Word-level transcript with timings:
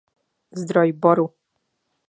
Zdroj 0.61 0.93
boru. 1.05 1.27